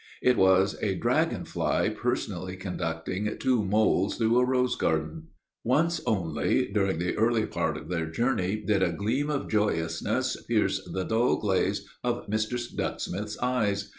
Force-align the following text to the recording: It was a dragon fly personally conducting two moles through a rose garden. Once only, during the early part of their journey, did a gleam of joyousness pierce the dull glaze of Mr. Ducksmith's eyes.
It 0.23 0.35
was 0.35 0.73
a 0.81 0.95
dragon 0.95 1.45
fly 1.45 1.89
personally 1.89 2.55
conducting 2.55 3.37
two 3.37 3.63
moles 3.63 4.17
through 4.17 4.39
a 4.39 4.43
rose 4.45 4.75
garden. 4.75 5.27
Once 5.63 6.01
only, 6.07 6.71
during 6.73 6.97
the 6.97 7.15
early 7.15 7.45
part 7.45 7.77
of 7.77 7.87
their 7.87 8.07
journey, 8.07 8.55
did 8.65 8.81
a 8.81 8.91
gleam 8.93 9.29
of 9.29 9.47
joyousness 9.47 10.41
pierce 10.47 10.81
the 10.91 11.03
dull 11.03 11.35
glaze 11.35 11.87
of 12.03 12.25
Mr. 12.25 12.57
Ducksmith's 12.75 13.37
eyes. 13.43 13.89